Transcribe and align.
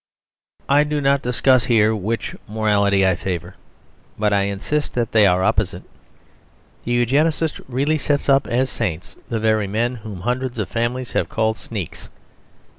I 0.67 0.83
do 0.83 0.99
not 0.99 1.21
discuss 1.21 1.65
here 1.65 1.95
which 1.95 2.35
morality 2.47 3.05
I 3.05 3.15
favour; 3.15 3.53
but 4.17 4.33
I 4.33 4.45
insist 4.45 4.95
that 4.95 5.11
they 5.11 5.27
are 5.27 5.43
opposite. 5.43 5.83
The 6.85 6.91
Eugenist 6.93 7.61
really 7.67 7.99
sets 7.99 8.27
up 8.27 8.47
as 8.47 8.71
saints 8.71 9.15
the 9.29 9.39
very 9.39 9.67
men 9.67 9.97
whom 9.97 10.21
hundreds 10.21 10.57
of 10.57 10.69
families 10.69 11.11
have 11.11 11.29
called 11.29 11.57
sneaks. 11.59 12.09